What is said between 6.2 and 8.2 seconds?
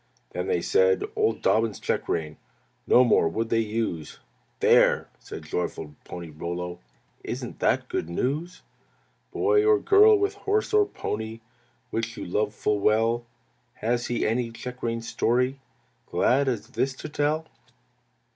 Rollo, "Isn't that good